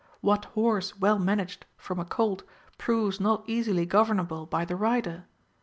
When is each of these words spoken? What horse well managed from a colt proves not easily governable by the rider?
What 0.21 0.45
horse 0.55 0.97
well 0.97 1.19
managed 1.19 1.67
from 1.77 1.99
a 1.99 2.05
colt 2.05 2.41
proves 2.79 3.19
not 3.19 3.43
easily 3.45 3.85
governable 3.85 4.47
by 4.47 4.65
the 4.65 4.75
rider? 4.75 5.25